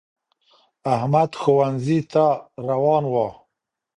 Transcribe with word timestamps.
احمد 0.93 1.31
ښونځی 1.41 1.99
تا 2.11 2.25
روان 2.69 3.03
وو 3.11 3.27